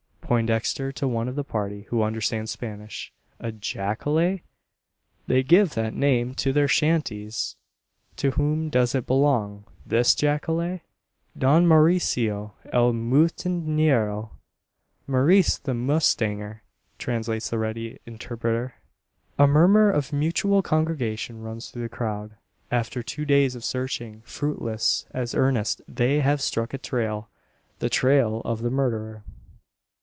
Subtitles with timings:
[0.31, 3.11] Poindexter to one of the party, who understands Spanish:
[3.41, 4.39] "A jacale?"
[5.27, 7.57] "They give that name to their shanties."
[8.15, 10.79] "To whom does it belong this jacale?"
[11.37, 14.29] "Don Mauricio, el mustenero."
[15.05, 16.61] "Maurice the mustanger!"
[16.97, 18.75] translates the ready interpreter.
[19.37, 22.37] A murmur of mutual congratulation runs through the crowd.
[22.71, 27.27] After two days of searching fruitless, as earnest they have struck a trail,
[27.79, 29.25] the trail of the murderer!